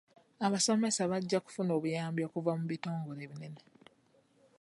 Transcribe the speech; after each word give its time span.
Abasomesa 0.45 1.03
bajja 1.11 1.39
kufuna 1.45 1.71
obuyambi 1.77 2.21
okuva 2.27 2.51
mu 2.59 2.65
bitongole 2.71 3.21
ebinene. 3.25 3.61